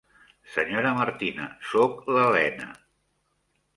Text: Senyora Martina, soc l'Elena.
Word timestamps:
Senyora 0.53 0.93
Martina, 1.01 1.45
soc 1.73 2.01
l'Elena. 2.17 2.71